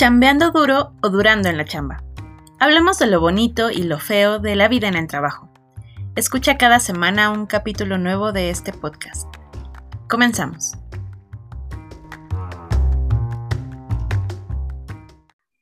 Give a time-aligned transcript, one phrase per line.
[0.00, 2.02] chambeando duro o durando en la chamba.
[2.58, 5.52] Hablemos de lo bonito y lo feo de la vida en el trabajo.
[6.16, 9.28] Escucha cada semana un capítulo nuevo de este podcast.
[10.08, 10.72] Comenzamos.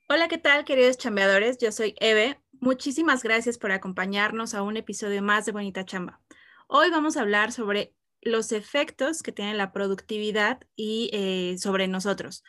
[0.07, 1.57] Hola, ¿qué tal queridos chambeadores?
[1.57, 2.39] Yo soy Eve.
[2.61, 6.21] Muchísimas gracias por acompañarnos a un episodio más de Bonita Chamba.
[6.69, 12.45] Hoy vamos a hablar sobre los efectos que tiene la productividad y eh, sobre nosotros.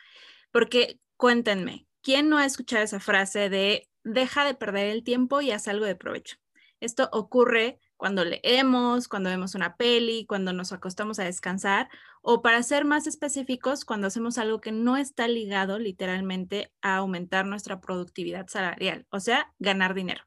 [0.53, 5.51] Porque cuéntenme, ¿quién no ha escuchado esa frase de deja de perder el tiempo y
[5.51, 6.37] haz algo de provecho?
[6.79, 11.89] Esto ocurre cuando leemos, cuando vemos una peli, cuando nos acostamos a descansar
[12.23, 17.45] o para ser más específicos, cuando hacemos algo que no está ligado literalmente a aumentar
[17.45, 20.23] nuestra productividad salarial, o sea, ganar dinero.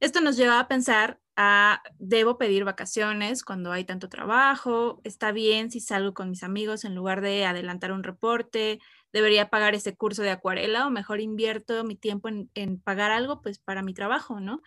[0.00, 5.70] Esto nos lleva a pensar a, debo pedir vacaciones cuando hay tanto trabajo, está bien
[5.70, 8.80] si salgo con mis amigos en lugar de adelantar un reporte,
[9.14, 13.40] debería pagar ese curso de acuarela o mejor invierto mi tiempo en, en pagar algo
[13.40, 14.60] pues para mi trabajo, ¿no?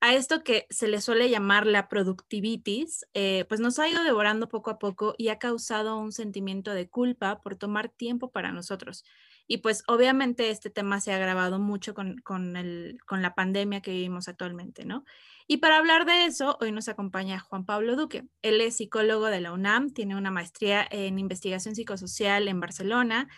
[0.00, 4.48] a esto que se le suele llamar la productivitis, eh, pues nos ha ido devorando
[4.48, 9.04] poco a poco y ha causado un sentimiento de culpa por tomar tiempo para nosotros.
[9.48, 13.80] Y pues obviamente este tema se ha agravado mucho con, con, el, con la pandemia
[13.80, 15.04] que vivimos actualmente, ¿no?
[15.48, 18.28] Y para hablar de eso, hoy nos acompaña Juan Pablo Duque.
[18.42, 23.28] Él es psicólogo de la UNAM, tiene una maestría en investigación psicosocial en Barcelona.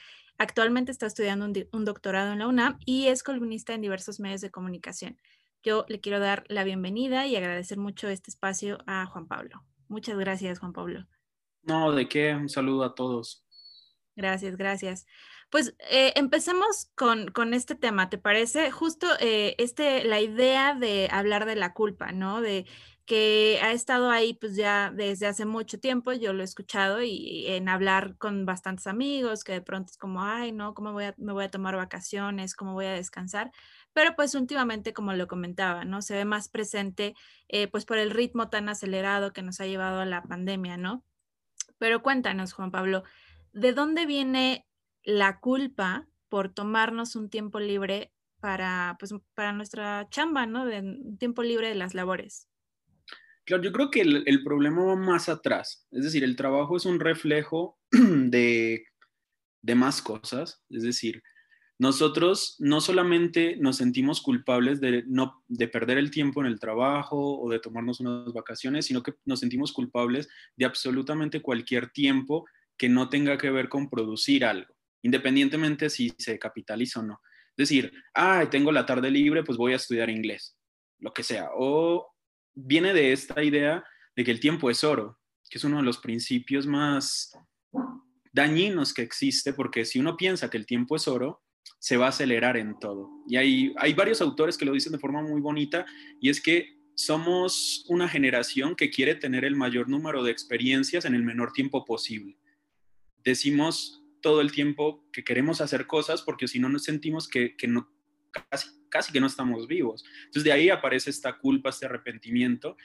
[0.40, 4.40] Actualmente está estudiando un, un doctorado en la UNAM y es columnista en diversos medios
[4.40, 5.20] de comunicación.
[5.62, 9.62] Yo le quiero dar la bienvenida y agradecer mucho este espacio a Juan Pablo.
[9.88, 11.06] Muchas gracias, Juan Pablo.
[11.64, 13.44] No, de qué, un saludo a todos.
[14.16, 15.04] Gracias, gracias.
[15.50, 18.70] Pues eh, empecemos con, con, este tema, ¿te parece?
[18.70, 22.40] Justo eh, este, la idea de hablar de la culpa, ¿no?
[22.40, 22.64] De
[23.10, 27.44] que ha estado ahí pues ya desde hace mucho tiempo, yo lo he escuchado y,
[27.48, 31.14] en hablar con bastantes amigos, que de pronto es como, ay, no, ¿cómo voy a,
[31.18, 32.54] me voy a tomar vacaciones?
[32.54, 33.50] ¿Cómo voy a descansar?
[33.92, 36.02] pero pues últimamente, como lo comentaba, ¿no?
[36.02, 37.16] Se ve más presente
[37.48, 41.04] eh, pues por el ritmo tan acelerado que nos ha llevado a la pandemia, ¿no?
[41.78, 43.02] Pero cuéntanos, Juan Pablo,
[43.52, 44.68] ¿de dónde viene
[45.02, 50.64] la culpa por tomarnos un tiempo libre para, pues, para nuestra chamba, ¿no?
[50.64, 52.49] De un tiempo libre de las labores.
[53.50, 55.84] Claro, yo creo que el, problema va más atrás.
[55.90, 58.84] Es decir, el trabajo es un reflejo de,
[59.60, 60.62] de más cosas.
[60.70, 61.20] Es decir,
[61.76, 67.40] nosotros no solamente nos sentimos culpables de, no, de perder el tiempo en el trabajo
[67.40, 72.46] o de tomarnos unas vacaciones, sino que nos sentimos culpables de absolutamente cualquier tiempo
[72.78, 74.72] que no tenga que ver con producir algo,
[75.02, 77.20] independientemente si se capitaliza o no.
[77.56, 80.56] Es decir, ah, tengo la tarde libre, pues voy a estudiar inglés,
[81.00, 81.48] lo que sea.
[81.56, 82.06] O
[82.54, 83.84] viene de esta idea
[84.16, 85.18] de que el tiempo es oro,
[85.48, 87.32] que es uno de los principios más
[88.32, 91.42] dañinos que existe, porque si uno piensa que el tiempo es oro,
[91.78, 93.10] se va a acelerar en todo.
[93.26, 95.86] Y hay, hay varios autores que lo dicen de forma muy bonita,
[96.20, 101.14] y es que somos una generación que quiere tener el mayor número de experiencias en
[101.14, 102.38] el menor tiempo posible.
[103.24, 107.90] Decimos todo el tiempo que queremos hacer cosas porque si no nos sentimos que, no,
[108.50, 110.04] casi, casi que no estamos vivos.
[110.26, 112.76] Entonces de ahí aparece esta culpa, este arrepentimiento,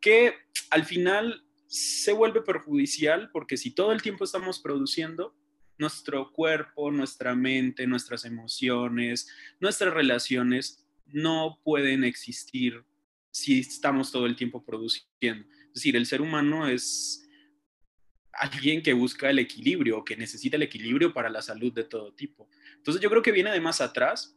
[0.00, 0.34] que
[0.70, 5.34] al final se vuelve perjudicial porque si todo el tiempo estamos produciendo,
[5.78, 9.28] nuestro cuerpo, nuestra mente, nuestras emociones,
[9.60, 12.84] nuestras relaciones no pueden existir
[13.30, 15.46] si estamos todo el tiempo produciendo.
[15.68, 17.28] Es decir, el ser humano es
[18.32, 22.48] alguien que busca el equilibrio, que necesita el equilibrio para la salud de todo tipo.
[22.76, 24.36] Entonces yo creo que viene de más atrás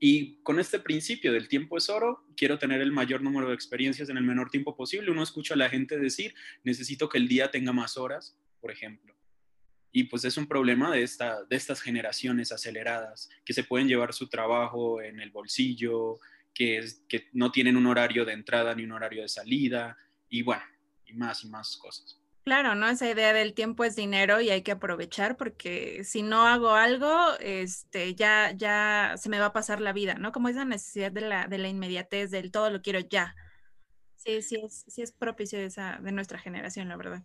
[0.00, 4.08] y con este principio del tiempo es oro, quiero tener el mayor número de experiencias
[4.08, 5.10] en el menor tiempo posible.
[5.10, 9.14] Uno escucha a la gente decir, necesito que el día tenga más horas, por ejemplo.
[9.92, 14.12] Y pues es un problema de, esta, de estas generaciones aceleradas que se pueden llevar
[14.12, 16.18] su trabajo en el bolsillo,
[16.52, 19.96] que, que no tienen un horario de entrada ni un horario de salida,
[20.28, 20.64] y bueno,
[21.06, 22.20] y más y más cosas.
[22.44, 22.90] Claro, ¿no?
[22.90, 27.10] Esa idea del tiempo es dinero y hay que aprovechar porque si no hago algo,
[27.40, 30.30] este, ya, ya se me va a pasar la vida, ¿no?
[30.30, 33.34] Como esa necesidad de la, de la inmediatez, del todo lo quiero ya.
[34.16, 37.22] Sí, sí es, sí es propicio de, esa, de nuestra generación, la verdad.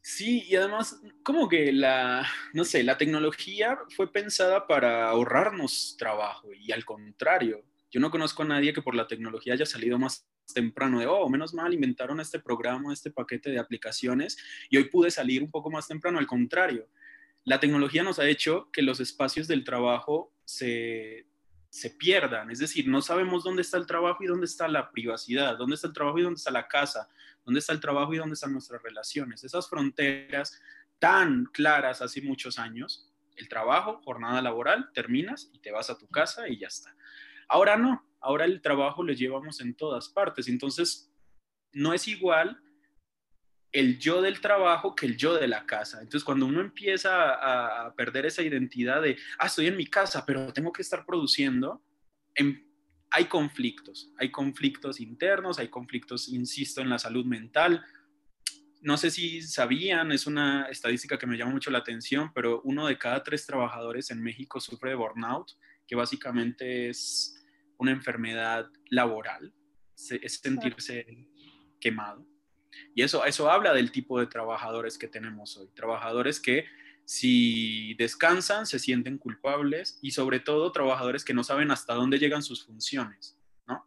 [0.00, 6.48] Sí, y además, como que la, no sé, la tecnología fue pensada para ahorrarnos trabajo
[6.54, 10.26] y al contrario, yo no conozco a nadie que por la tecnología haya salido más
[10.52, 14.36] temprano de, oh, menos mal, inventaron este programa, este paquete de aplicaciones
[14.70, 16.18] y hoy pude salir un poco más temprano.
[16.18, 16.88] Al contrario,
[17.44, 21.26] la tecnología nos ha hecho que los espacios del trabajo se,
[21.68, 25.56] se pierdan, es decir, no sabemos dónde está el trabajo y dónde está la privacidad,
[25.56, 27.08] dónde está el trabajo y dónde está la casa,
[27.44, 29.44] dónde está el trabajo y dónde están nuestras relaciones.
[29.44, 30.60] Esas fronteras
[30.98, 36.08] tan claras hace muchos años el trabajo, jornada laboral, terminas y te vas a tu
[36.08, 36.96] casa y ya está.
[37.48, 41.12] Ahora no, ahora el trabajo lo llevamos en todas partes, entonces
[41.72, 42.60] no es igual
[43.72, 45.98] el yo del trabajo que el yo de la casa.
[45.98, 50.50] Entonces, cuando uno empieza a, perder esa identidad de, ah, estoy en mi casa, pero
[50.52, 51.82] tengo que estar produciendo,
[52.34, 52.64] em,
[53.10, 57.84] hay conflictos, hay conflictos internos, hay conflictos, insisto, en la salud mental.
[58.80, 62.86] No sé si sabían, es una estadística que me llama mucho la atención, pero uno
[62.86, 65.52] de cada tres trabajadores en México sufre de burnout,
[65.86, 67.44] que básicamente es
[67.78, 69.52] una enfermedad laboral,
[69.94, 71.28] es sentirse
[71.80, 72.26] quemado.
[72.94, 75.68] Y eso, eso habla del tipo de trabajadores que tenemos hoy.
[75.74, 76.66] Trabajadores que
[77.04, 82.42] si descansan se sienten culpables y sobre todo trabajadores que no saben hasta dónde llegan
[82.42, 83.86] sus funciones, ¿no?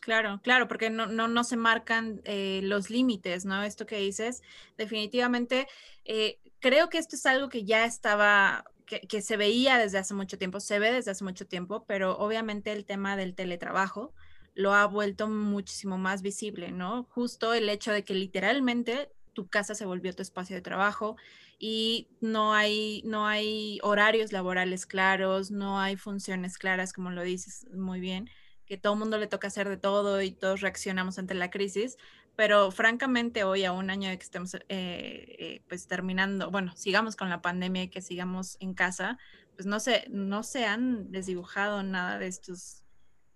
[0.00, 3.64] Claro, claro, porque no, no, no se marcan eh, los límites, ¿no?
[3.64, 4.42] Esto que dices,
[4.76, 5.66] definitivamente,
[6.04, 10.38] eh, creo que esto es algo que ya estaba, que, se veía desde hace mucho
[10.38, 14.14] tiempo, se ve desde hace mucho tiempo, pero obviamente el tema del teletrabajo,
[14.54, 17.04] lo ha vuelto muchísimo más visible, ¿no?
[17.10, 21.16] Justo el hecho de que literalmente tu casa se volvió tu espacio de trabajo
[21.58, 27.66] y no hay, no hay horarios laborales claros, no hay funciones claras, como lo dices
[27.74, 28.30] muy bien,
[28.64, 31.98] que todo el mundo le toca hacer de todo y todos reaccionamos ante la crisis,
[32.36, 37.16] pero francamente hoy a un año de que estemos eh, eh, pues terminando, bueno, sigamos
[37.16, 39.18] con la pandemia y que sigamos en casa,
[39.56, 42.84] pues no se, no se han desdibujado nada de estos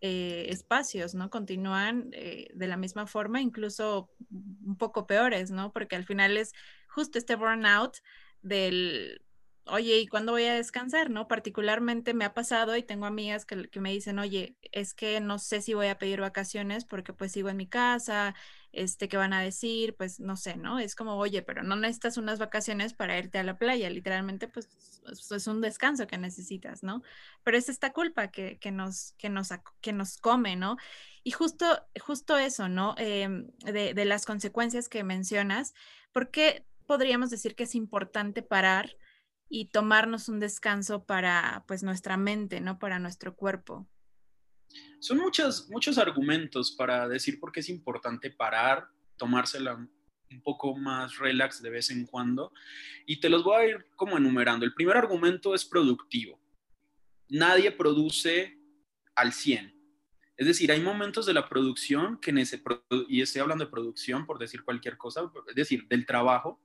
[0.03, 1.29] eh, espacios, ¿no?
[1.29, 5.73] Continúan eh, de la misma forma, incluso un poco peores, ¿no?
[5.73, 6.53] Porque al final es
[6.89, 7.99] justo este burnout
[8.41, 9.23] del,
[9.67, 11.11] oye, ¿y cuándo voy a descansar?
[11.11, 11.29] ¿No?
[11.29, 15.39] Particularmente me ha pasado y tengo amigas que, que, me dicen, oye, es que no
[15.39, 18.35] sé si voy a pedir vacaciones porque pues sigo en mi casa,
[18.73, 19.97] este, ¿qué van a decir?
[19.97, 20.79] Pues no sé, ¿no?
[20.79, 24.69] Es como, oye, pero no necesitas unas vacaciones para irte a la playa, literalmente pues
[25.31, 27.03] es un descanso que necesitas, ¿no?
[27.43, 29.49] Pero es esta culpa que, que nos, que, nos,
[29.81, 30.77] que nos come, ¿no?
[31.23, 31.67] Y justo,
[32.01, 32.95] justo eso, ¿no?
[32.99, 35.75] Em, de, de las consecuencias que mencionas,
[36.13, 38.97] ¿por qué podríamos decir que es importante parar?
[39.53, 42.79] y tomarnos un descanso para pues nuestra mente, ¿no?
[42.79, 43.89] Para nuestro cuerpo.
[44.99, 51.19] Son muchos, muchos argumentos para decir por qué es importante parar, tomársela un poco más
[51.19, 52.53] relax de vez en cuando
[53.07, 54.65] y te los voy a ir como enumerando.
[54.65, 56.41] El primer argumento es productivo.
[57.29, 58.59] Nadie produce
[59.15, 59.75] al 100.
[60.37, 62.33] Es decir, hay momentos de la producción que,
[63.09, 66.61] y estoy hablando de producción por decir cualquier cosa, es decir, del trabajo,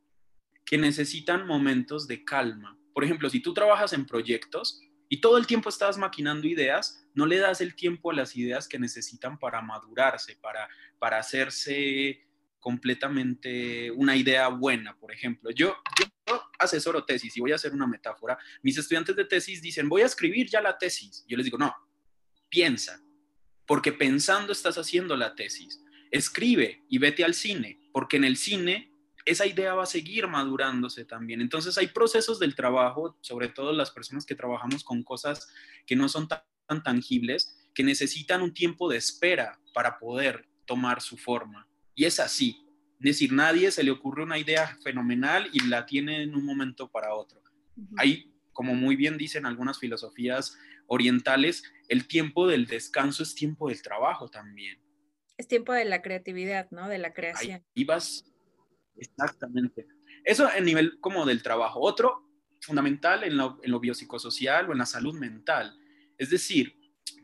[0.66, 2.78] que necesitan momentos de calma.
[2.94, 7.26] Por ejemplo, si tú trabajas en proyectos y todo el tiempo estás maquinando ideas, no
[7.26, 10.68] le das el tiempo a las ideas que necesitan para madurarse, para,
[11.00, 12.26] para hacerse
[12.60, 14.98] completamente una idea buena.
[14.98, 18.38] Por ejemplo, yo, yo asesoro tesis y voy a hacer una metáfora.
[18.64, 21.24] Mis estudiantes de tesis dicen, voy a escribir ya la tesis.
[21.28, 21.74] Yo les digo, no,
[22.50, 23.00] piensa,
[23.68, 25.80] porque pensando estás haciendo la tesis.
[26.10, 28.92] Escribe y vete al cine, porque en el cine
[29.26, 31.42] esa idea va a seguir madurándose también.
[31.42, 35.48] Entonces hay procesos del trabajo, sobre todo las personas que trabajamos con cosas
[35.88, 41.18] que no son tan, tangibles, que necesitan un tiempo de espera para poder tomar su
[41.18, 41.68] forma.
[41.96, 42.62] Y es así.
[43.00, 46.90] Es decir, nadie se le ocurre una idea fenomenal y la tiene en un momento
[46.90, 47.42] para otro.
[47.98, 53.82] Hay, como muy bien dicen algunas filosofías orientales, el tiempo del descanso es tiempo del
[53.82, 54.80] trabajo también.
[55.38, 56.88] Es tiempo de la creatividad, ¿no?
[56.88, 57.64] De la creación.
[57.74, 58.24] y vas
[58.98, 59.88] Exactamente.
[60.24, 61.82] Eso en nivel como del trabajo.
[61.82, 62.30] Otro,
[62.62, 65.78] fundamental en lo, en lo biopsicosocial o en la salud mental.
[66.18, 66.76] Es decir,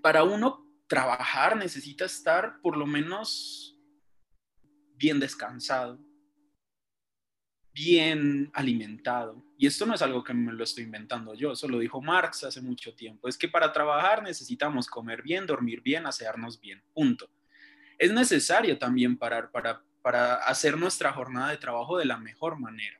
[0.01, 3.77] para uno trabajar necesita estar por lo menos
[4.95, 5.99] bien descansado,
[7.73, 9.43] bien alimentado.
[9.57, 12.43] Y esto no es algo que me lo estoy inventando yo, eso lo dijo Marx
[12.43, 13.27] hace mucho tiempo.
[13.27, 16.83] Es que para trabajar necesitamos comer bien, dormir bien, asearnos bien.
[16.93, 17.29] Punto.
[17.97, 22.99] Es necesario también parar para para hacer nuestra jornada de trabajo de la mejor manera.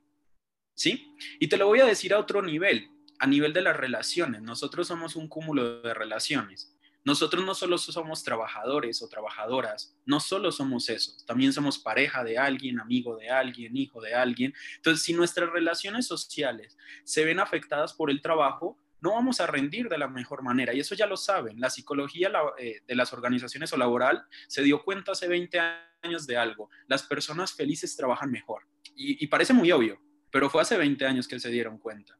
[0.74, 1.16] ¿Sí?
[1.40, 2.90] Y te lo voy a decir a otro nivel,
[3.20, 4.42] a nivel de las relaciones.
[4.42, 6.76] Nosotros somos un cúmulo de relaciones.
[7.04, 12.38] Nosotros no solo somos trabajadores o trabajadoras, no solo somos eso, también somos pareja de
[12.38, 14.54] alguien, amigo de alguien, hijo de alguien.
[14.76, 19.90] Entonces, si nuestras relaciones sociales se ven afectadas por el trabajo, no vamos a rendir
[19.90, 20.76] de la mejor manera.
[20.76, 21.60] Y eso ya lo saben.
[21.60, 26.38] La psicología eh, de las organizaciones o laboral se dio cuenta hace 20 años de
[26.38, 26.70] algo.
[26.88, 28.64] Las personas felices trabajan mejor.
[28.96, 30.00] Y, parece muy obvio,
[30.32, 32.18] pero fue hace 20 años que se dieron cuenta.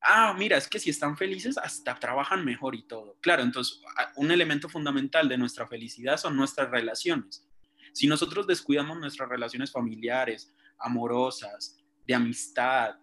[0.00, 3.18] Ah, mira, es que si están felices, hasta trabajan mejor y todo.
[3.20, 3.80] Claro, entonces,
[4.16, 7.48] un elemento fundamental de nuestra felicidad son nuestras relaciones.
[7.92, 12.96] Si nosotros descuidamos nuestras relaciones familiares, amorosas, de amistad,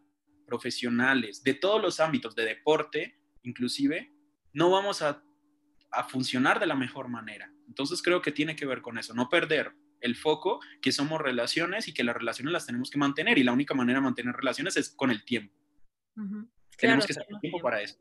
[0.45, 4.13] profesionales, de todos los ámbitos, de deporte inclusive,
[4.53, 5.21] no vamos a,
[5.91, 7.51] a funcionar de la mejor manera.
[7.67, 11.87] Entonces creo que tiene que ver con eso, no perder el foco que somos relaciones
[11.87, 14.77] y que las relaciones las tenemos que mantener y la única manera de mantener relaciones
[14.77, 15.55] es con el tiempo.
[16.77, 17.97] Tenemos que hacer tiempo para eso.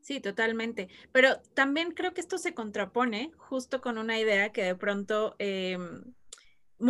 [0.00, 0.88] Sí, totalmente.
[1.12, 6.14] Pero también creo que esto se contrapone justo con una idea que de pronto em,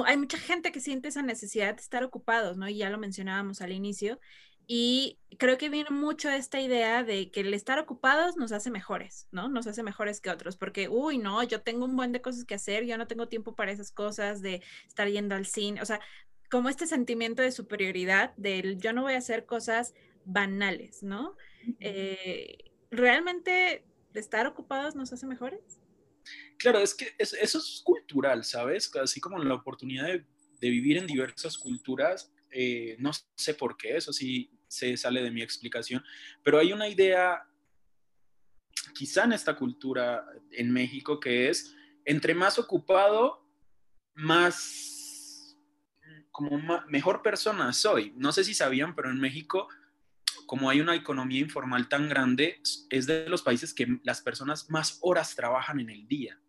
[0.04, 2.68] hay mucha gente que siente esa necesidad de estar ocupados, ¿no?
[2.68, 4.21] Y ya lo mencionábamos al inicio.
[4.66, 9.28] Y creo que viene mucho esta idea de que el estar ocupados nos hace mejores,
[9.30, 9.49] ¿no?
[9.49, 12.54] Nos hace mejores que otros, porque, uy, no, yo tengo un buen de cosas que
[12.54, 16.00] hacer, yo no tengo tiempo para esas cosas, de estar yendo al cine, o sea,
[16.50, 19.94] como este sentimiento de superioridad del yo no voy a hacer cosas
[20.25, 21.37] banales, ¿no?
[22.90, 25.80] ¿realmente estar ocupados nos hace mejores?
[26.58, 28.90] Claro, es que eso es cultural, ¿sabes?
[28.96, 30.25] Así como la oportunidad de,
[30.61, 35.42] vivir en diversas culturas, eh, no sé por qué, eso sí se sale de mi
[35.42, 36.04] explicación,
[36.42, 37.42] pero hay una idea,
[38.95, 43.45] quizá en esta cultura en México, que es, entre más ocupado,
[44.14, 45.56] más,
[46.30, 48.12] como mejor persona soy.
[48.16, 49.68] No sé si sabían, pero en México
[50.47, 54.99] como hay una economía informal tan grande, es de los países que las personas más
[55.02, 56.40] horas trabajan en el día.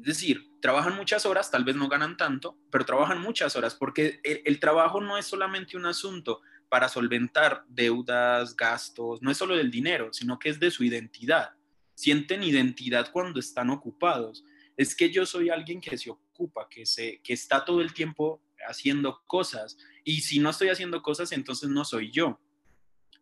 [0.00, 4.20] Es decir, trabajan muchas horas, tal vez no ganan tanto, pero trabajan muchas horas, porque
[4.22, 6.42] el, trabajo no es solamente un asunto
[6.74, 11.52] para solventar deudas, gastos, no es solo del dinero, sino que es de su identidad.
[11.94, 14.44] Sienten identidad cuando están ocupados.
[14.76, 18.42] Es que yo soy alguien que se ocupa, que, se, que está todo el tiempo
[18.66, 19.78] haciendo cosas.
[20.02, 22.40] Y si no estoy haciendo cosas, entonces no soy yo.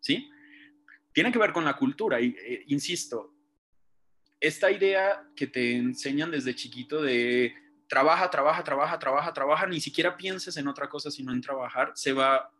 [0.00, 0.30] ¿sí?
[1.12, 3.34] Tiene que ver con la cultura, y, eh, insisto,
[4.40, 7.54] esta idea que te enseñan desde chiquito de
[7.86, 12.14] trabaja, trabaja, trabaja, trabaja, trabaja, ni siquiera pienses en otra cosa sino en trabajar, se
[12.14, 12.50] va,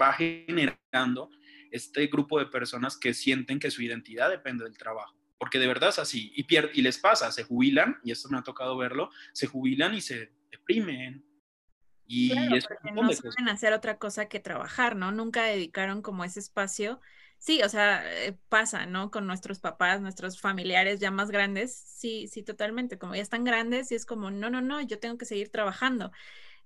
[0.00, 1.30] va generando
[1.70, 5.14] este grupo de personas que sienten que su identidad depende del trabajo.
[5.38, 6.32] Porque de verdad es así.
[6.34, 10.00] Y, y les pasa, se jubilan, y esto me ha tocado verlo, se jubilan y
[10.00, 11.24] se deprimen,
[12.08, 12.56] y claro,
[12.94, 15.10] no saben hacer otra cosa que trabajar, ¿no?
[15.10, 17.00] Nunca dedicaron como ese espacio.
[17.38, 19.10] Sí, o sea, eh, pasa, ¿no?
[19.10, 23.92] Con nuestros papás, nuestros familiares ya más grandes, sí, sí, totalmente, como ya están grandes
[23.92, 26.12] y es como, no, no, no, yo tengo que seguir trabajando.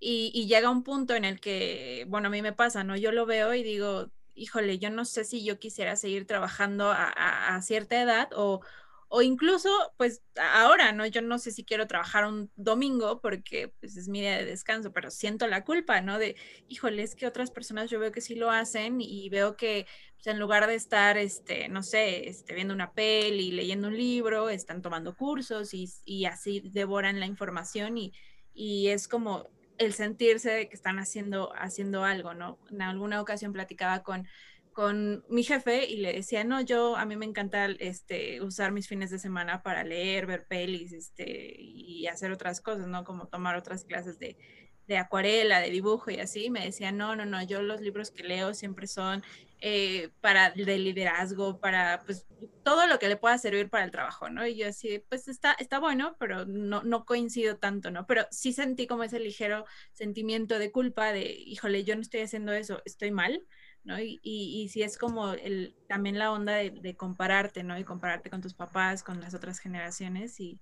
[0.01, 2.97] Y, y llega un punto en el que, bueno, a mí me pasa, ¿no?
[2.97, 7.61] Yo lo veo y digo, híjole, yo no sé si yo quisiera seguir trabajando a,
[7.63, 8.63] cierta edad o,
[9.09, 11.05] o incluso, pues ahora, ¿no?
[11.07, 14.93] Yo no sé si quiero trabajar un domingo porque pues, es mi día de descanso,
[14.93, 16.19] pero siento la culpa, ¿no?
[16.19, 16.37] De,
[16.69, 20.27] híjole, es que otras personas yo veo que sí lo hacen y veo que pues,
[20.29, 24.81] en lugar de estar, este, no sé, este, viendo una peli, leyendo un libro, están
[24.81, 28.13] tomando cursos y, y así devoran la información y,
[28.55, 29.51] y es como
[29.81, 32.59] el sentirse de que están haciendo, haciendo algo, ¿no?
[32.71, 34.29] En alguna ocasión platicaba con
[34.73, 38.89] con mi jefe y le decía, no, yo a mí me encanta este, usar mis
[38.89, 43.05] fines de semana para leer, ver pelis este, y hacer otras cosas, ¿no?
[43.05, 44.37] Como tomar otras clases de,
[44.87, 46.51] de acuarela, de dibujo y así.
[46.51, 49.23] Me decía, no, no, no, yo los libros que leo siempre son
[49.63, 52.27] eh, para de liderazgo, para pues
[52.65, 54.47] todo lo que le pueda servir para el trabajo, ¿no?
[54.47, 58.07] Y yo así, pues está, está bueno, pero no, no coincido tanto, ¿no?
[58.07, 62.53] Pero sí sentí como ese ligero sentimiento de culpa de, híjole, yo no estoy haciendo
[62.53, 63.47] eso, estoy mal.
[63.83, 63.99] ¿no?
[63.99, 67.79] Y, y, si es como el, también la onda de, compararte, ¿no?
[67.79, 70.61] Y compararte con tus papás, con las otras generaciones y,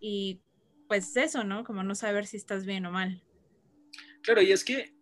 [0.00, 0.40] y
[0.88, 1.64] pues eso, ¿no?
[1.64, 3.22] Como no saber si estás bien o mal.
[4.22, 4.97] Claro, y es que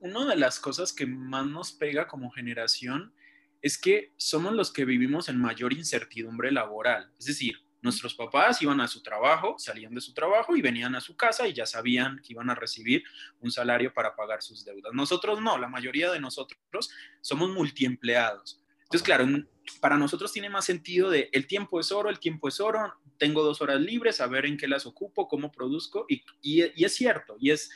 [0.00, 3.12] una de las cosas que más nos pega como generación
[3.60, 7.10] es que somos los que vivimos en mayor incertidumbre laboral.
[7.18, 11.00] Es decir, Nuestros papás iban a su trabajo, salían de su trabajo y venían a
[11.00, 13.04] su casa y ya sabían que iban a recibir
[13.40, 14.92] un salario para pagar sus deudas.
[14.92, 16.90] Nosotros no, la mayoría de nosotros
[17.20, 18.64] somos multiempleados.
[18.82, 19.26] Entonces, claro,
[19.80, 23.44] para nosotros tiene más sentido de el tiempo es oro, el tiempo es oro, tengo
[23.44, 27.36] dos horas libres, a ver en qué las ocupo, cómo produzco, y, y, es cierto,
[27.38, 27.70] y es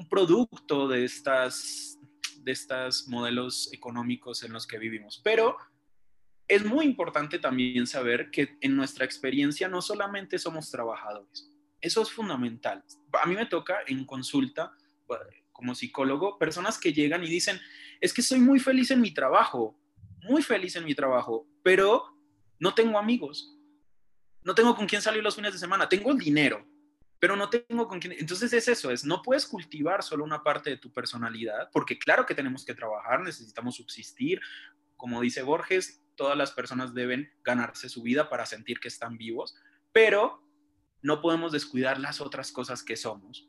[0.00, 1.98] un producto de estas
[2.42, 5.20] de estos modelos económicos en los que vivimos.
[5.22, 5.58] Pero
[6.48, 11.52] es muy importante también saber que en nuestra experiencia no solamente somos trabajadores,
[11.82, 12.82] eso es fundamental.
[13.22, 14.72] A mí me toca en consulta
[15.52, 17.60] como psicólogo personas que llegan y dicen,
[18.00, 19.78] es que soy muy feliz en mi trabajo,
[20.22, 22.16] muy feliz en mi trabajo, pero
[22.58, 23.54] no tengo amigos,
[24.42, 26.66] no tengo con quién salir los fines de semana, tengo el dinero,
[27.20, 28.14] pero no tengo con quién.
[28.18, 32.24] Entonces es eso, es no puedes cultivar solo una parte de tu personalidad, porque claro
[32.24, 34.40] que tenemos que trabajar, necesitamos subsistir.
[34.96, 39.54] Como dice Borges, todas las personas deben ganarse su vida para sentir que están vivos,
[39.92, 40.42] pero
[41.02, 43.48] no podemos descuidar las otras cosas que somos.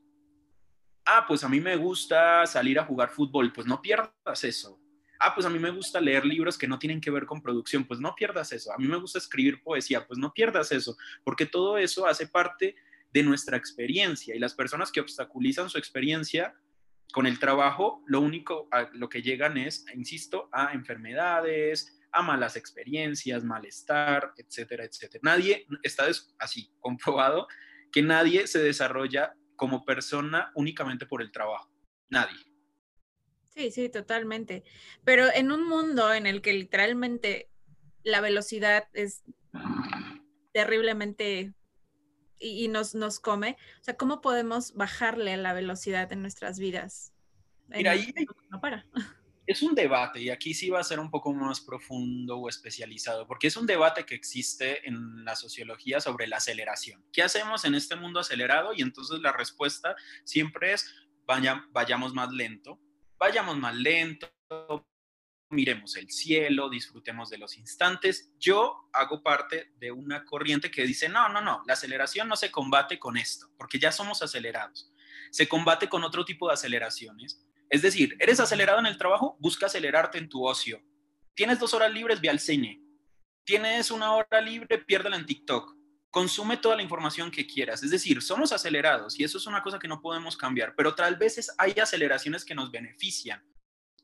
[1.05, 4.79] Ah, pues a mí me gusta salir a jugar fútbol, pues no pierdas eso.
[5.19, 7.85] Ah, pues a mí me gusta leer libros que no tienen que ver con producción,
[7.85, 8.73] pues no pierdas eso.
[8.73, 12.75] A mí me gusta escribir poesía, pues no pierdas eso, porque todo eso hace parte
[13.11, 16.53] de nuestra experiencia y las personas que obstaculizan su experiencia
[17.11, 22.55] con el trabajo, lo único a lo que llegan es, insisto, a enfermedades, a malas
[22.55, 25.21] experiencias, malestar, etcétera, etcétera.
[25.23, 26.05] Nadie está
[26.39, 27.47] así comprobado
[27.91, 31.69] que nadie se desarrolla como persona únicamente por el trabajo.
[32.09, 32.37] Nadie.
[33.49, 34.63] Sí, sí, totalmente.
[35.03, 37.49] Pero en un mundo en el que literalmente
[38.03, 39.23] la velocidad es
[40.53, 41.53] terriblemente
[42.41, 47.13] y, nos, nos come, o sea, ¿cómo podemos bajarle la velocidad en nuestras vidas?
[47.67, 48.13] Mira, ahí
[48.49, 48.85] no para.
[49.51, 53.27] es un debate y aquí sí va a ser un poco más profundo o especializado,
[53.27, 57.03] porque es un debate que existe en la sociología sobre la aceleración.
[57.11, 58.73] ¿Qué hacemos en este mundo acelerado?
[58.73, 60.93] Y entonces la respuesta siempre es
[61.25, 62.79] vaya, vayamos más lento,
[63.17, 64.31] vayamos más lento,
[65.51, 68.31] miremos el cielo, disfrutemos de los instantes.
[68.39, 72.51] Yo hago parte de una corriente que dice, no, no, no, la aceleración no se
[72.51, 74.91] combate con esto, porque ya somos acelerados.
[75.31, 79.67] Se combate con otro tipo de aceleraciones es decir, eres acelerado en el trabajo, busca
[79.67, 80.83] acelerarte en tu ocio.
[81.33, 82.83] Tienes dos horas libres, ve al cine.
[83.45, 85.73] Tienes una hora libre, piérdela en TikTok.
[86.11, 87.81] Consume toda la información que quieras.
[87.81, 91.15] Es decir, somos acelerados y eso es una cosa que no podemos cambiar, pero tal
[91.15, 93.41] vez hay aceleraciones que nos benefician.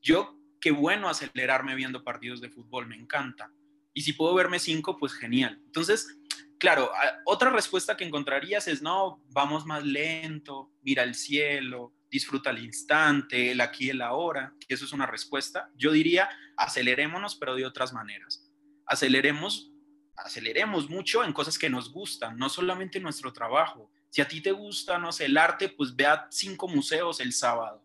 [0.01, 3.52] Yo, qué bueno acelerarme viendo partidos de fútbol, me encanta.
[3.94, 5.60] Y si puedo verme cinco, pues genial.
[5.66, 6.20] Entonces,
[6.60, 6.92] claro,
[7.26, 13.52] otra respuesta que encontrarías es, no, vamos más lento, mira el cielo, disfruta el instante,
[13.52, 15.70] el aquí el ahora, que eso es una respuesta.
[15.76, 18.50] Yo diría, acelerémonos, pero de otras maneras.
[18.86, 19.72] Aceleremos,
[20.16, 23.92] aceleremos mucho en cosas que nos gustan, no solamente en nuestro trabajo.
[24.10, 27.84] Si a ti te gusta, no sé, el arte, pues ve cinco museos el sábado.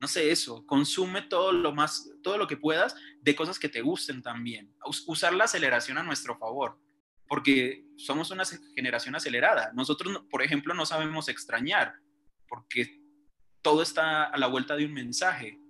[0.00, 3.82] No sé eso, consume todo lo más, todo lo que puedas de cosas que te
[3.82, 4.74] gusten también.
[5.06, 6.78] Usar la aceleración a nuestro favor,
[7.28, 9.72] porque somos una generación acelerada.
[9.74, 11.94] Nosotros, por ejemplo, no sabemos extrañar,
[12.48, 12.98] porque
[13.60, 15.60] todo está a la vuelta de un mensaje.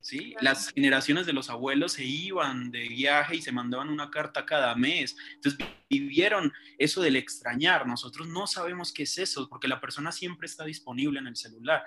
[0.00, 0.34] ¿sí?
[0.40, 4.74] Las generaciones de los abuelos se iban de viaje y se mandaban una carta cada
[4.74, 5.16] mes.
[5.34, 7.86] Entonces vivieron eso del extrañar.
[7.86, 11.84] Nosotros no sabemos qué es eso porque la persona siempre está disponible en el celular.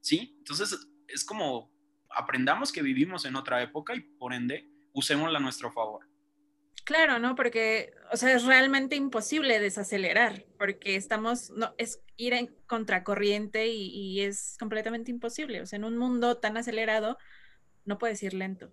[0.00, 0.34] ¿sí?
[0.38, 1.70] Entonces es como
[2.10, 6.06] aprendamos que vivimos en otra época y por ende usémosla a nuestro favor.
[6.84, 7.34] Claro, ¿no?
[7.34, 14.22] Porque, o sea, es realmente imposible desacelerar, porque estamos, no, es ir en contracorriente y,
[14.22, 15.60] es completamente imposible.
[15.60, 17.18] O sea, en un mundo tan acelerado,
[17.84, 18.72] no puedes ir lento.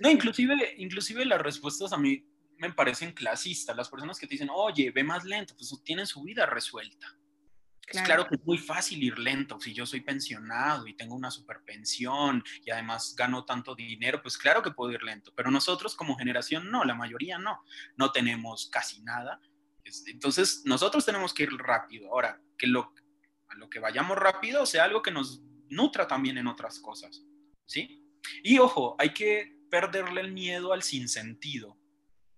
[0.00, 2.26] no, inclusive, inclusive las respuestas a mí
[2.58, 3.76] me parecen clasistas.
[3.76, 7.16] Las personas que te dicen, oye, ve más lento, pues tienen su vida resuelta.
[7.86, 8.02] Claro.
[8.02, 9.60] Es claro que es muy fácil ir lento.
[9.60, 14.62] Si yo soy pensionado y tengo una superpensión y además gano tanto dinero, pues claro
[14.62, 15.32] que puedo ir lento.
[15.36, 17.62] Pero nosotros como generación no, la mayoría no.
[17.96, 19.40] No tenemos casi nada.
[20.06, 22.10] Entonces nosotros tenemos que ir rápido.
[22.10, 22.94] Ahora, que lo,
[23.48, 27.22] a lo que vayamos rápido sea algo que nos nutra también en otras cosas.
[27.66, 28.02] ¿Sí?
[28.42, 31.78] Y ojo, hay que perderle el miedo al sinsentido.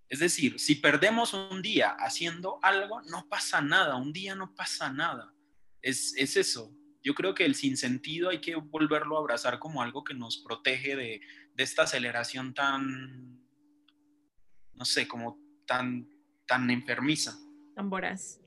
[0.09, 4.92] Es decir, si perdemos un día haciendo algo, no pasa nada, un día no pasa
[4.92, 5.36] nada
[5.87, 6.72] es, eso.
[7.03, 10.96] Yo creo que el sinsentido hay que volverlo a abrazar como algo que nos protege
[10.96, 11.20] de,
[11.57, 13.40] esta aceleración tan,
[14.75, 16.09] no sé, como tan,
[16.46, 17.38] tan enfermiza.
[17.75, 18.40] Tan voraz.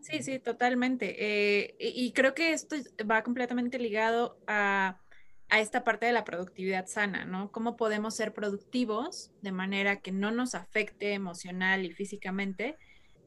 [0.00, 1.16] Sí, sí, totalmente.
[1.18, 2.76] Eh, y, creo que esto
[3.08, 5.00] va completamente ligado a,
[5.48, 7.50] a, esta parte de la productividad sana, ¿no?
[7.52, 12.76] Cómo podemos ser productivos de manera que no nos afecte emocional y físicamente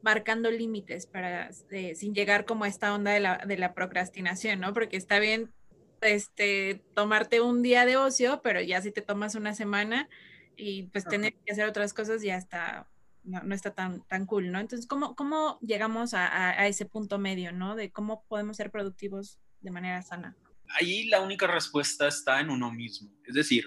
[0.02, 4.60] marcando límites para, eh, sin llegar como a esta onda de la, de la procrastinación,
[4.60, 4.72] ¿no?
[4.72, 5.52] Porque está bien
[6.00, 10.08] este, tomarte un día de ocio, pero ya si te tomas una semana
[10.56, 12.88] y pues tener que hacer otras cosas ya está,
[13.24, 14.60] no, está tan, tan cool, ¿no?
[14.60, 17.76] Entonces, ¿cómo, cómo llegamos a, a, ese punto medio, ¿no?
[17.76, 20.36] De cómo podemos ser productivos de manera sana.
[20.78, 23.10] Ahí la única respuesta está en uno mismo.
[23.26, 23.66] Es decir,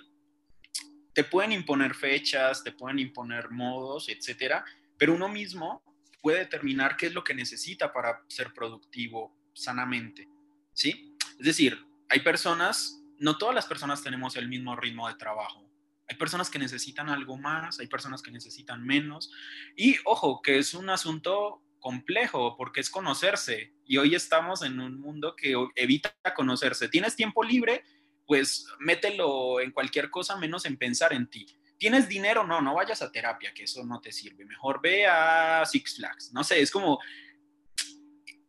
[1.14, 4.66] te pueden imponer fechas, te pueden imponer modos, etcétera,
[4.98, 5.84] pero uno mismo
[6.24, 10.30] puede determinar qué es lo que necesita para ser productivo sanamente,
[10.72, 11.18] ¿sí?
[11.38, 15.70] Es decir, hay personas, no todas las personas tenemos el mismo ritmo de trabajo.
[16.08, 19.32] Hay personas que necesitan algo más, hay personas que necesitan menos.
[19.76, 23.74] Y ojo, que es un asunto complejo porque es conocerse.
[23.86, 26.88] Y hoy estamos en un mundo que evita conocerse.
[26.88, 27.84] ¿Tienes tiempo libre?
[28.26, 31.46] Pues mételo en cualquier cosa menos en pensar en ti.
[31.84, 32.48] ¿Tienes dinero?
[32.48, 34.46] No, no vayas a terapia, que eso no te sirve.
[34.46, 36.32] Mejor ve a Six Flags.
[36.32, 36.98] No sé, es como,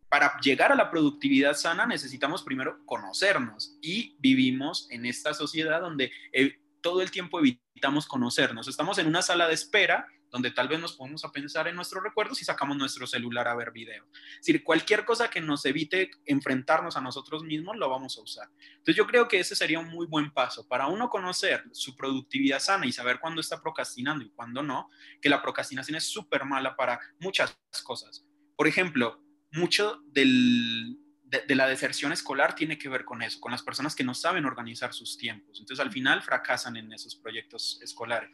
[0.09, 6.13] para llegar a la productividad sana necesitamos primero conocernos y vivimos en esta sociedad donde
[6.33, 8.69] eh, todo el tiempo evitamos conocernos.
[8.69, 12.03] Estamos en una sala de espera donde tal vez nos ponemos a pensar en nuestros
[12.03, 14.05] recuerdos y sacamos nuestro celular a ver videos.
[14.33, 18.49] Es decir, cualquier cosa que nos evite enfrentarnos a nosotros mismos lo vamos a usar.
[18.71, 22.59] Entonces yo creo que ese sería un muy buen paso para uno conocer su productividad
[22.59, 24.91] sana y saber cuándo está procrastinando y cuándo no,
[25.23, 28.27] que la procrastinación es súper mala para muchas cosas.
[28.57, 30.27] Por ejemplo, mucho de,
[31.55, 34.93] la deserción escolar tiene que ver con eso, con las personas que no saben organizar
[34.93, 35.61] sus tiempos.
[35.61, 38.31] Entonces al final fracasan en esos proyectos escolares.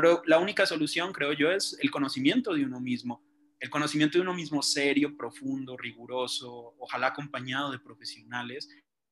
[0.00, 3.20] Pero la única solución, creo yo, es el conocimiento de uno mismo.
[3.58, 8.68] El conocimiento de uno mismo serio, profundo, riguroso, ojalá acompañado de profesionales,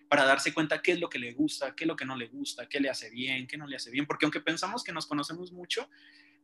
[0.08, 2.28] para darse cuenta qué es lo que le gusta, qué es lo que no le
[2.28, 4.06] gusta, qué le hace bien, qué no le hace bien.
[4.06, 5.90] Porque aunque pensamos que nos conocemos mucho,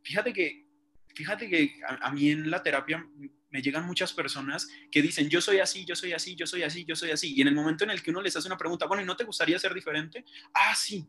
[0.03, 0.67] fíjate que,
[1.15, 3.09] fíjate que a, mí en la terapia
[3.49, 6.85] me llegan muchas personas que dicen, yo soy así, yo soy así, yo soy así,
[6.85, 7.33] yo soy así.
[7.33, 9.15] Y en el momento en el que uno les hace una pregunta, bueno, ¿y no
[9.15, 10.25] te gustaría ser diferente?
[10.53, 11.07] Ah, sí,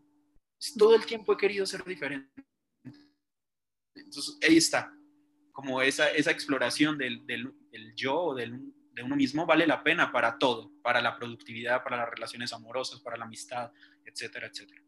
[0.78, 2.44] todo el tiempo he querido ser diferente.
[3.96, 4.94] Entonces, ahí está,
[5.52, 7.54] como esa, esa exploración del, del,
[7.96, 8.60] yo o del,
[8.94, 13.00] de uno mismo vale la pena para todo, para la productividad, para las relaciones amorosas,
[13.02, 13.72] para la amistad,
[14.06, 14.82] etcétera, etcétera.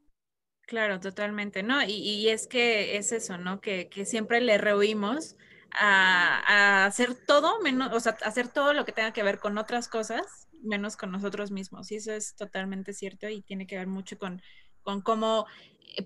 [0.68, 1.84] Claro, totalmente, ¿no?
[1.84, 3.62] Y, y es que es eso, ¿no?
[3.62, 5.36] Que, que siempre le rehuimos
[5.72, 9.58] a, a, hacer todo menos, o sea, hacer todo lo que tenga que ver con
[9.60, 11.91] otras cosas, menos con nosotros mismos.
[11.91, 14.41] Y eso es totalmente cierto y tiene que ver mucho con,
[14.82, 15.46] con cómo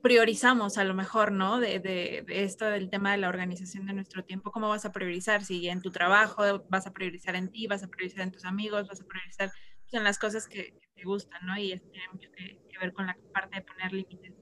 [0.02, 1.60] priorizamos a lo mejor, ¿no?
[1.60, 5.44] De, de, esto del tema de la organización de nuestro tiempo, ¿cómo vas a priorizar?
[5.44, 8.88] Si en tu trabajo vas a priorizar en ti, vas a priorizar en tus amigos,
[8.88, 11.58] vas a priorizar pues, en las cosas que, te gustan, ¿no?
[11.58, 14.34] Y tiene mucho que, ver con la parte de poner límites.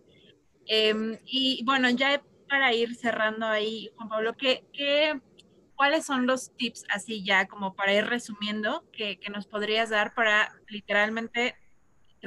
[0.68, 5.20] Em, y bueno, ya para ir cerrando ahí, Juan Pablo, ¿qué, qué,
[5.76, 10.14] cuáles son los tips así ya como para ir resumiendo que, que nos podrías dar
[10.14, 11.56] para literalmente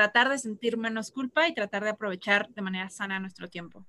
[0.01, 3.87] tratar de sentir menos culpa y tratar de aprovechar de manera sana nuestro tiempo?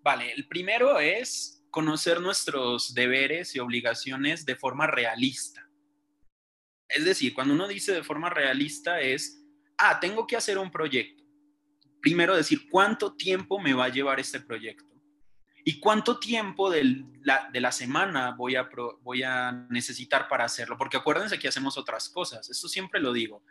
[0.00, 5.68] Vale, el primero es conocer nuestros deberes y obligaciones de forma realista.
[6.88, 9.44] Es decir, cuando uno dice de forma realista es,
[9.76, 11.24] ah, tengo que hacer un proyecto.
[12.00, 14.86] Primero decir, ¿cuánto tiempo me va a llevar este proyecto?
[15.64, 18.68] ¿Y cuánto tiempo de la, de la semana voy a,
[19.02, 20.78] voy a necesitar para hacerlo?
[20.78, 22.48] Porque acuérdense que hacemos otras cosas.
[22.48, 23.42] Esto siempre lo digo.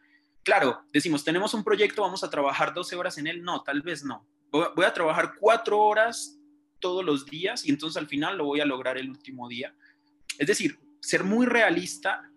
[0.48, 3.44] Claro, decimos, tenemos un proyecto, vamos a trabajar 12 horas en él.
[3.44, 4.26] No, tal vez no.
[4.50, 6.40] Voy a trabajar cuatro horas
[6.80, 9.76] todos los días y entonces al final lo voy a lograr el último día.
[10.38, 12.32] Es decir, ser muy realista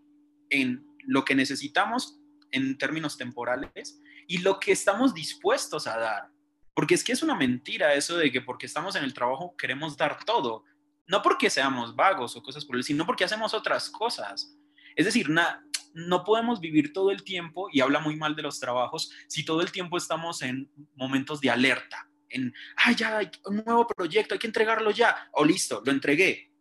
[0.48, 2.18] en lo que necesitamos
[2.50, 6.30] en términos temporales y lo que estamos dispuestos a dar.
[6.74, 9.96] Porque es que es una mentira eso de que porque estamos en el trabajo queremos
[9.96, 10.64] dar todo.
[11.06, 14.56] No porque seamos vagos o cosas por el sino porque hacemos otras cosas.
[14.96, 18.60] Es decir, una, no podemos vivir todo el tiempo, y habla muy mal de los
[18.60, 23.56] trabajos, si todo el tiempo estamos en momentos de alerta, en, ah, ya hay un
[23.64, 26.52] nuevo proyecto, hay que entregarlo ya, o listo, lo entregué.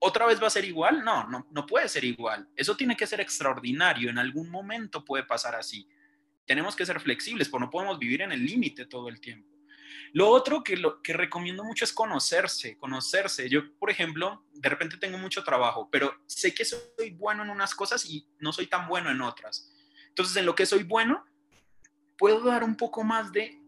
[0.00, 1.04] ¿Otra vez va a ser igual?
[1.04, 2.48] No, no, no puede ser igual.
[2.56, 5.88] Eso tiene que ser extraordinario, en algún momento puede pasar así.
[6.44, 9.53] Tenemos que ser flexibles, porque no podemos vivir en el límite todo el tiempo.
[10.14, 13.48] Lo otro que, lo, que recomiendo mucho es conocerse, conocerse.
[13.48, 17.74] Yo, por ejemplo, de repente tengo mucho trabajo, pero sé que soy bueno en unas
[17.74, 19.72] cosas y no soy tan bueno en otras.
[20.10, 21.24] Entonces, en lo que soy bueno,
[22.16, 23.60] puedo dar un poco más de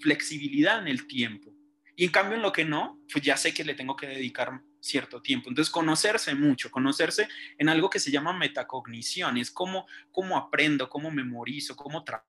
[0.00, 1.52] flexibilidad en el tiempo.
[1.96, 4.62] Y en cambio, en lo que no, pues ya sé que le tengo que dedicar
[4.78, 5.48] cierto tiempo.
[5.48, 7.26] Entonces, conocerse mucho, conocerse
[7.58, 12.27] en algo que se llama metacognición, es cómo, cómo aprendo, cómo memorizo, cómo trabajo.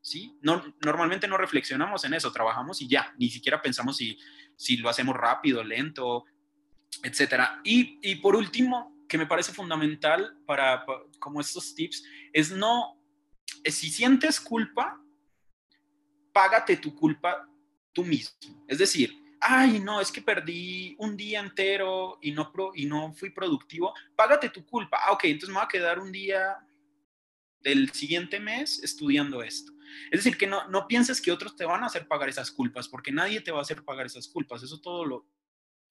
[0.00, 0.38] ¿Sí?
[0.40, 4.18] No, normalmente no reflexionamos en eso, trabajamos y ya, ni siquiera pensamos si,
[4.56, 6.24] si lo hacemos rápido, lento,
[7.02, 7.60] etcétera.
[7.64, 10.84] Y, y por último, que me parece fundamental para,
[11.18, 13.00] como estos tips, es no,
[13.64, 15.00] si sientes culpa,
[16.32, 17.48] págate tu culpa
[17.92, 18.36] tú mismo.
[18.68, 23.12] Es decir, ay, no, es que perdí un día entero y no, pro, y no
[23.14, 24.98] fui productivo, págate tu culpa.
[25.02, 26.56] Ah, ok, entonces me voy a quedar un día
[27.66, 29.72] del siguiente mes estudiando esto.
[30.12, 32.88] Es decir, que no, no pienses que otros te van a hacer pagar esas culpas,
[32.88, 34.62] porque nadie te va a hacer pagar esas culpas.
[34.62, 35.26] Eso todo lo,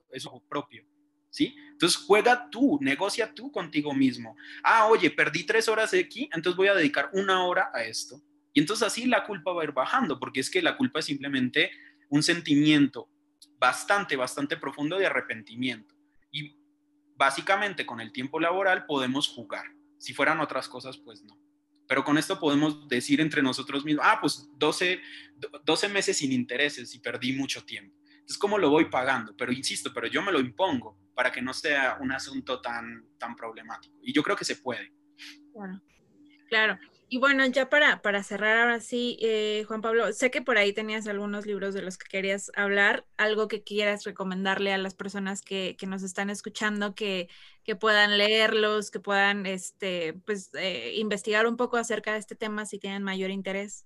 [0.09, 0.85] eso propio.
[1.29, 1.53] ¿Sí?
[1.71, 4.37] Entonces juega tú, negocia tú contigo mismo.
[4.63, 8.21] Ah, oye, perdí tres horas de aquí, entonces voy a dedicar una hora a esto.
[8.53, 11.05] Y entonces así la culpa va a ir bajando, porque es que la culpa es
[11.05, 11.71] simplemente
[12.07, 13.09] un sentimiento
[13.59, 15.93] bastante, bastante profundo de arrepentimiento.
[16.31, 16.55] Y
[17.17, 19.65] básicamente con el tiempo laboral podemos jugar.
[19.97, 21.44] Si fueran otras cosas, pues no.
[21.87, 24.99] Pero con esto podemos decir entre nosotros mismos, ah, pues 12,
[25.63, 27.95] 12 meses sin intereses y perdí mucho tiempo.
[28.11, 29.35] Entonces, ¿cómo lo voy pagando?
[29.37, 30.97] Pero insisto, pero yo me lo impongo.
[31.13, 33.95] para que no sea un asunto tan, tan problemático.
[34.01, 34.91] Y yo creo que se puede.
[35.53, 35.81] Claro,
[36.49, 36.79] claro.
[37.07, 40.73] Y bueno, ya para, para cerrar ahora sí, eh, Juan Pablo, sé que por ahí
[40.73, 45.41] tenías algunos libros de los que querías hablar, algo que quieras recomendarle a las personas
[45.41, 47.29] que, que nos están escuchando, que,
[47.65, 52.65] que, puedan leerlos, que puedan este, pues, eh, investigar un poco acerca de este tema
[52.65, 53.85] si tienen mayor interés.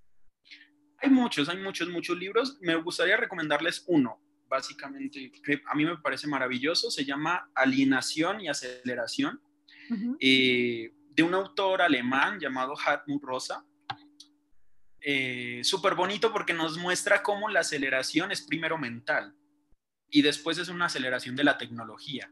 [0.98, 2.58] Hay muchos, hay muchos, muchos libros.
[2.62, 8.50] Me gustaría recomendarles uno, básicamente, que a mí me parece maravilloso, se llama Alienación y
[8.50, 9.42] Aceleración
[9.90, 13.66] de un autor alemán llamado Hartmut Rosa.
[15.02, 19.36] Eh, Súper bonito porque nos muestra cómo la aceleración es primero mental
[20.10, 22.32] y después es una aceleración de la tecnología.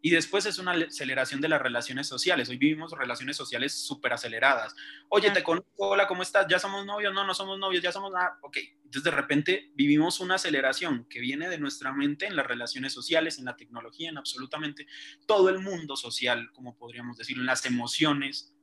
[0.00, 2.48] Y después es una aceleración de las relaciones sociales.
[2.48, 4.74] Hoy vivimos relaciones sociales súper aceleradas.
[5.08, 6.46] Oye, te conozco, hola, ¿cómo estás?
[6.48, 7.12] ¿Ya somos novios?
[7.12, 8.38] No, no somos novios, ya somos nada.
[8.42, 12.92] Ok, entonces de repente vivimos una aceleración que viene de nuestra mente en las relaciones
[12.92, 14.86] sociales, en la tecnología, en absolutamente
[15.26, 18.54] todo el mundo social, como podríamos decirlo, en las emociones.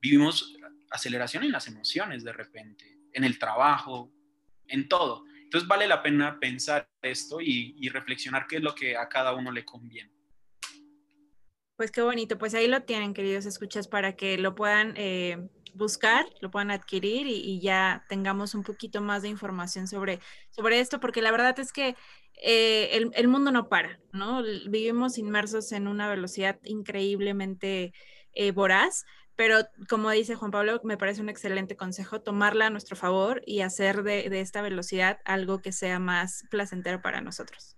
[0.00, 0.56] Vivimos
[0.90, 4.12] aceleración en las emociones de repente, en el trabajo,
[4.66, 5.24] en todo.
[5.44, 9.32] Entonces vale la pena pensar esto y, y reflexionar qué es lo que a cada
[9.32, 10.15] uno le conviene.
[11.76, 16.24] Pues qué bonito, pues ahí lo tienen, queridos escuchas, para que lo puedan eh, buscar,
[16.40, 21.20] lo puedan adquirir y, ya tengamos un poquito más de información sobre, sobre esto, porque
[21.20, 21.94] la verdad es que
[22.42, 24.42] eh, el, el, mundo no para, ¿no?
[24.68, 27.92] Vivimos inmersos en una velocidad increíblemente
[28.32, 29.04] eh, voraz,
[29.36, 29.58] pero
[29.88, 34.02] como dice Juan Pablo, me parece un excelente consejo tomarla a nuestro favor y hacer
[34.02, 37.75] de, de esta velocidad algo que sea más placentero para nosotros.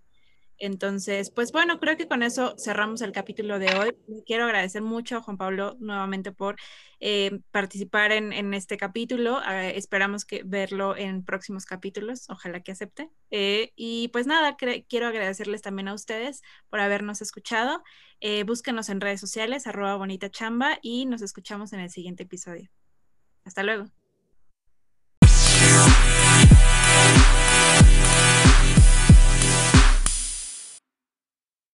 [0.58, 3.94] Entonces, pues bueno, creo que con eso cerramos el capítulo de hoy.
[4.26, 6.56] Quiero agradecer mucho a Juan Pablo nuevamente por
[7.00, 9.38] eh, participar en, este capítulo.
[9.44, 12.28] Ah, esperamos que verlo en próximos capítulos.
[12.28, 13.10] Ojalá que acepte.
[13.30, 17.82] Eh, y pues nada, quiero agradecerles también a ustedes por habernos escuchado.
[18.20, 22.68] Eh, búsquenos en redes sociales, arroba bonita chamba, y nos escuchamos en el siguiente episodio.
[23.44, 23.97] Hasta luego.